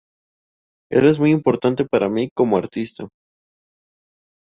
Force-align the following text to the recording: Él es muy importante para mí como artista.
Él 0.91 1.05
es 1.05 1.19
muy 1.19 1.29
importante 1.29 1.85
para 1.85 2.09
mí 2.09 2.31
como 2.33 2.57
artista. 2.57 3.07